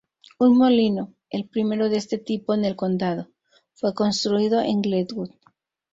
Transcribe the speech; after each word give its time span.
Un 0.39 0.57
molino, 0.57 1.13
el 1.29 1.47
primero 1.47 1.87
de 1.87 1.97
este 1.97 2.17
tipo 2.17 2.55
en 2.55 2.65
el 2.65 2.75
condado, 2.75 3.29
fue 3.75 3.93
construido 3.93 4.59
en 4.59 4.81
Glenwood. 4.81 5.29